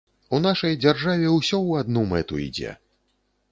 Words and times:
У 0.35 0.37
нашай 0.45 0.73
дзяржаве 0.85 1.27
ўсё 1.35 1.55
ў 1.67 1.71
адну 1.85 2.01
мэту 2.17 2.43
ідзе. 2.47 2.75